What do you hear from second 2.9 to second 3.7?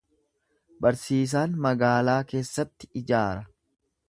ijaara.